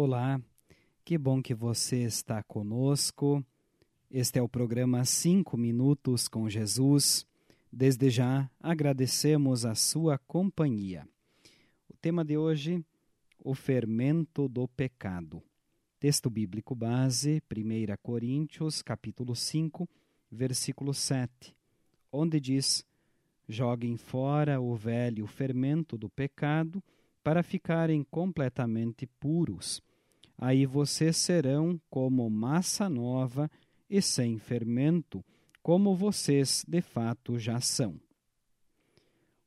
Olá, 0.00 0.40
que 1.04 1.18
bom 1.18 1.42
que 1.42 1.52
você 1.52 2.04
está 2.04 2.40
conosco. 2.44 3.44
Este 4.08 4.38
é 4.38 4.42
o 4.42 4.48
programa 4.48 5.04
Cinco 5.04 5.56
Minutos 5.56 6.28
com 6.28 6.48
Jesus. 6.48 7.26
Desde 7.72 8.08
já 8.08 8.48
agradecemos 8.60 9.64
a 9.64 9.74
sua 9.74 10.16
companhia. 10.16 11.04
O 11.88 11.96
tema 11.96 12.24
de 12.24 12.36
hoje, 12.36 12.80
o 13.42 13.56
fermento 13.56 14.48
do 14.48 14.68
pecado. 14.68 15.42
Texto 15.98 16.30
bíblico 16.30 16.76
base, 16.76 17.42
1 17.52 17.96
Coríntios, 18.00 18.82
capítulo 18.82 19.34
5, 19.34 19.88
versículo 20.30 20.94
7, 20.94 21.56
onde 22.12 22.38
diz: 22.38 22.86
Joguem 23.48 23.96
fora 23.96 24.60
o 24.60 24.76
velho 24.76 25.26
fermento 25.26 25.98
do 25.98 26.08
pecado 26.08 26.80
para 27.20 27.42
ficarem 27.42 28.04
completamente 28.04 29.04
puros 29.04 29.82
Aí 30.38 30.64
vocês 30.64 31.16
serão 31.16 31.80
como 31.90 32.30
massa 32.30 32.88
nova 32.88 33.50
e 33.90 34.00
sem 34.00 34.38
fermento, 34.38 35.24
como 35.60 35.96
vocês 35.96 36.64
de 36.66 36.80
fato 36.80 37.38
já 37.40 37.60
são. 37.60 38.00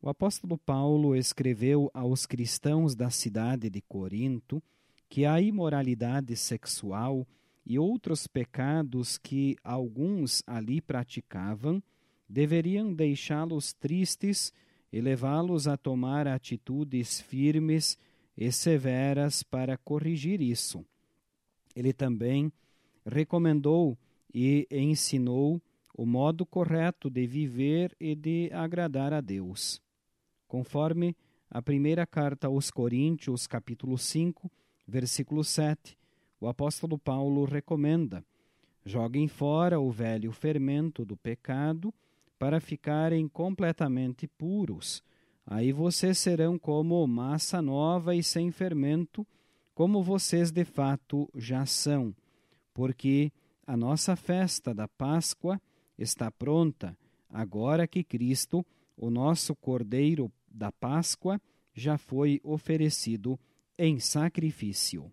O 0.00 0.08
apóstolo 0.08 0.56
Paulo 0.56 1.14
escreveu 1.14 1.90
aos 1.92 2.24
cristãos 2.24 2.94
da 2.94 3.10
cidade 3.10 3.68
de 3.68 3.82
Corinto 3.82 4.62
que 5.10 5.26
a 5.26 5.40
imoralidade 5.40 6.34
sexual 6.36 7.26
e 7.66 7.78
outros 7.78 8.26
pecados 8.26 9.18
que 9.18 9.56
alguns 9.62 10.42
ali 10.46 10.80
praticavam 10.80 11.82
deveriam 12.26 12.94
deixá-los 12.94 13.74
tristes 13.74 14.52
e 14.90 15.00
levá-los 15.02 15.68
a 15.68 15.76
tomar 15.76 16.26
atitudes 16.26 17.20
firmes 17.20 17.98
e 18.38 18.52
severas 18.52 19.42
para 19.42 19.76
corrigir 19.76 20.40
isso. 20.40 20.86
Ele 21.74 21.92
também 21.92 22.52
recomendou 23.04 23.98
e 24.32 24.64
ensinou 24.70 25.60
o 25.92 26.06
modo 26.06 26.46
correto 26.46 27.10
de 27.10 27.26
viver 27.26 27.96
e 27.98 28.14
de 28.14 28.48
agradar 28.52 29.12
a 29.12 29.20
Deus. 29.20 29.82
Conforme 30.46 31.16
a 31.50 31.60
primeira 31.60 32.06
carta 32.06 32.46
aos 32.46 32.70
Coríntios, 32.70 33.48
capítulo 33.48 33.98
5, 33.98 34.48
versículo 34.86 35.42
7, 35.42 35.98
o 36.40 36.46
apóstolo 36.46 36.96
Paulo 36.96 37.44
recomenda: 37.44 38.24
joguem 38.84 39.26
fora 39.26 39.80
o 39.80 39.90
velho 39.90 40.30
fermento 40.30 41.04
do 41.04 41.16
pecado 41.16 41.92
para 42.38 42.60
ficarem 42.60 43.26
completamente 43.26 44.28
puros 44.28 45.02
Aí 45.50 45.72
vocês 45.72 46.18
serão 46.18 46.58
como 46.58 47.06
massa 47.06 47.62
nova 47.62 48.14
e 48.14 48.22
sem 48.22 48.52
fermento, 48.52 49.26
como 49.74 50.02
vocês 50.02 50.50
de 50.50 50.62
fato 50.62 51.26
já 51.34 51.64
são, 51.64 52.14
porque 52.74 53.32
a 53.66 53.74
nossa 53.74 54.14
festa 54.14 54.74
da 54.74 54.86
Páscoa 54.86 55.58
está 55.96 56.30
pronta, 56.30 56.94
agora 57.30 57.88
que 57.88 58.04
Cristo, 58.04 58.64
o 58.94 59.08
nosso 59.08 59.56
Cordeiro 59.56 60.30
da 60.46 60.70
Páscoa, 60.70 61.40
já 61.72 61.96
foi 61.96 62.42
oferecido 62.44 63.40
em 63.78 63.98
sacrifício. 63.98 65.10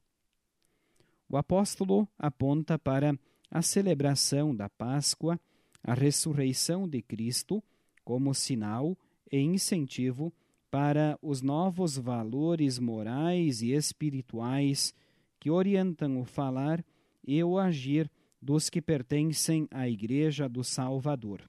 O 1.30 1.38
apóstolo 1.38 2.06
aponta 2.20 2.78
para 2.78 3.18
a 3.50 3.62
celebração 3.62 4.54
da 4.54 4.68
Páscoa, 4.68 5.40
a 5.82 5.94
ressurreição 5.94 6.90
de 6.90 7.02
Cristo, 7.02 7.64
como 8.04 8.34
sinal 8.34 8.98
e 9.36 9.42
incentivo 9.42 10.34
para 10.72 11.20
os 11.22 11.42
novos 11.42 11.98
valores 11.98 12.80
morais 12.80 13.62
e 13.62 13.74
espirituais 13.74 14.94
que 15.40 15.52
orientam 15.52 16.20
o 16.22 16.24
falar 16.24 16.84
e 17.22 17.44
o 17.44 17.60
agir 17.60 18.10
dos 18.42 18.70
que 18.70 18.82
pertencem 18.82 19.68
à 19.72 19.90
Igreja 19.90 20.48
do 20.48 20.64
Salvador. 20.64 21.42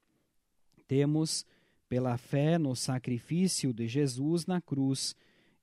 Temos, 0.88 1.46
pela 1.88 2.16
fé 2.16 2.58
no 2.58 2.74
sacrifício 2.74 3.72
de 3.72 3.86
Jesus 3.86 4.46
na 4.46 4.60
cruz 4.60 5.14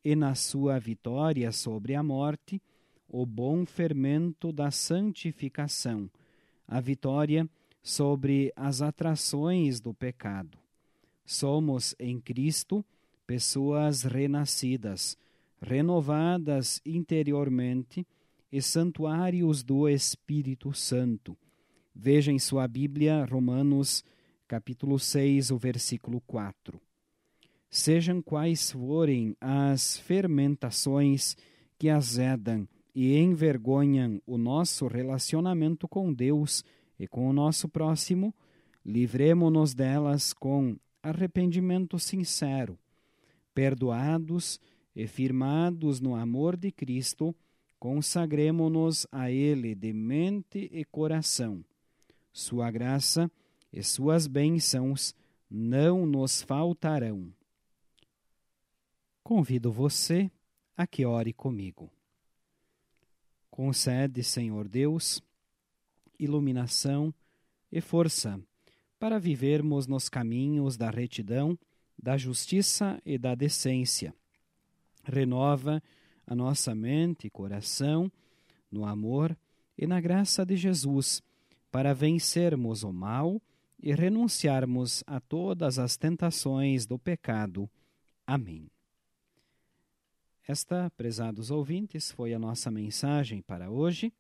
e 0.04 0.16
na 0.16 0.34
sua 0.34 0.80
vitória 0.80 1.52
sobre 1.52 1.94
a 1.94 2.02
morte, 2.02 2.62
o 3.06 3.26
bom 3.26 3.66
fermento 3.66 4.54
da 4.54 4.72
santificação, 4.72 6.10
a 6.66 6.80
vitória 6.80 7.50
sobre 7.82 8.54
as 8.56 8.82
atrações 8.82 9.82
do 9.82 9.94
pecado. 9.94 10.63
Somos 11.26 11.96
em 12.00 12.20
Cristo 12.20 12.86
pessoas 13.26 14.04
renascidas, 14.04 15.18
renovadas 15.62 16.82
interiormente 16.86 18.06
e 18.52 18.62
santuários 18.62 19.64
do 19.64 19.88
Espírito 19.88 20.74
Santo. 20.74 21.38
Veja 21.96 22.32
em 22.32 22.40
sua 22.40 22.68
Bíblia 22.68 23.26
Romanos 23.26 24.04
capítulo 24.48 25.00
6, 25.00 25.52
o 25.52 25.58
versículo 25.58 26.22
4. 26.22 26.80
Sejam 27.70 28.22
quais 28.22 28.72
forem 28.72 29.36
as 29.42 29.98
fermentações 29.98 31.36
que 31.80 31.90
azedam 31.90 32.68
e 32.94 33.18
envergonham 33.18 34.22
o 34.28 34.38
nosso 34.38 34.86
relacionamento 34.86 35.88
com 35.88 36.14
Deus 36.14 36.64
e 37.00 37.08
com 37.08 37.28
o 37.28 37.34
nosso 37.34 37.68
próximo, 37.68 38.34
livremo-nos 38.86 39.74
delas 39.74 40.34
com 40.34 40.78
arrependimento 41.04 42.00
sincero, 42.00 42.80
perdoados 43.54 44.60
e 44.96 45.06
firmados 45.06 46.00
no 46.00 46.16
amor 46.16 46.56
de 46.56 46.72
Cristo, 46.72 47.36
consagremo-nos 47.78 49.06
a 49.12 49.30
Ele 49.30 49.76
de 49.76 49.92
mente 49.92 50.70
e 50.72 50.86
coração. 50.86 51.64
Sua 52.32 52.72
graça 52.72 53.30
e 53.72 53.84
suas 53.84 54.26
bênçãos 54.26 55.14
não 55.50 56.06
nos 56.06 56.42
faltarão. 56.42 57.32
Convido 59.22 59.72
você 59.72 60.32
a 60.76 60.88
que 60.88 61.06
ore 61.06 61.34
comigo. 61.34 61.92
Concede, 63.52 64.24
Senhor 64.24 64.68
Deus, 64.68 65.22
iluminação 66.18 67.14
e 67.72 67.82
força 67.82 68.40
para 69.04 69.20
vivermos 69.20 69.86
nos 69.86 70.08
caminhos 70.08 70.78
da 70.78 70.90
retidão, 70.90 71.60
da 72.02 72.16
justiça 72.16 73.02
e 73.06 73.18
da 73.18 73.36
decência. 73.36 74.16
Renova 75.04 75.84
a 76.26 76.34
nossa 76.34 76.74
mente 76.74 77.28
e 77.28 77.30
coração 77.30 78.10
no 78.72 78.86
amor 78.86 79.38
e 79.78 79.86
na 79.86 80.00
graça 80.00 80.46
de 80.46 80.56
Jesus, 80.56 81.22
para 81.70 81.94
vencermos 81.94 82.84
o 82.84 82.94
mal 82.94 83.42
e 83.78 83.94
renunciarmos 83.94 85.04
a 85.06 85.20
todas 85.20 85.80
as 85.80 85.98
tentações 85.98 86.86
do 86.86 86.98
pecado. 86.98 87.70
Amém. 88.26 88.72
Esta, 90.48 90.90
prezados 90.92 91.52
ouvintes, 91.52 92.10
foi 92.10 92.34
a 92.34 92.40
nossa 92.40 92.72
mensagem 92.72 93.42
para 93.42 93.70
hoje. 93.70 94.14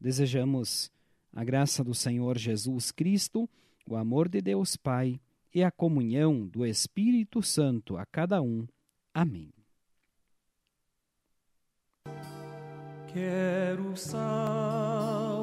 Desejamos 0.00 0.90
a 1.30 1.44
graça 1.44 1.84
do 1.84 1.94
Senhor 1.94 2.38
Jesus 2.38 2.90
Cristo 2.90 3.46
o 3.88 3.96
amor 3.96 4.28
de 4.28 4.40
Deus 4.40 4.76
Pai 4.76 5.20
e 5.54 5.64
a 5.64 5.70
comunhão 5.70 6.46
do 6.46 6.66
Espírito 6.66 7.42
Santo 7.42 7.96
a 7.96 8.04
cada 8.04 8.42
um. 8.42 8.66
Amém. 9.14 9.50
Quero 13.12 13.96
Salvador 13.96 15.36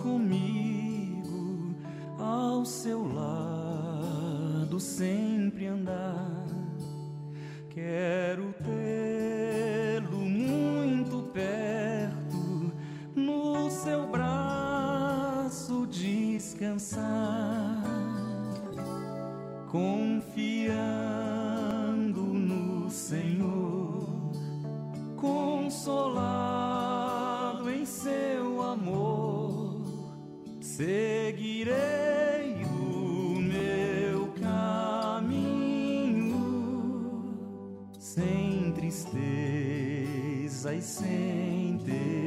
comigo, 0.00 1.74
ao 2.18 2.64
seu 2.64 3.02
lado 3.06 4.78
sempre 4.78 5.66
andar. 5.66 6.46
Quero 7.70 8.52
tê-lo 8.62 9.03
confiando 19.74 20.70
no 22.22 22.88
Senhor, 22.88 24.30
consolado 25.16 26.38
em 27.68 27.84
seu 27.84 28.62
amor, 28.62 29.82
seguirei 30.60 31.74
o 32.64 33.40
meu 33.40 34.28
caminho 34.40 35.34
sem 37.98 38.70
tristeza 38.74 39.12
e 40.72 40.80
sem 40.80 41.78
ter 41.84 42.23